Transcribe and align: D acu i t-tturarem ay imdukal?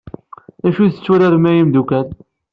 D 0.63 0.65
acu 0.67 0.79
i 0.83 0.89
t-tturarem 0.91 1.45
ay 1.49 1.57
imdukal? 1.61 2.07